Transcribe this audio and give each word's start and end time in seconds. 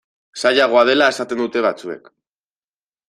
Zailagoa 0.43 0.81
dela 0.89 1.09
esaten 1.15 1.43
dute 1.43 1.63
batzuek. 1.69 2.11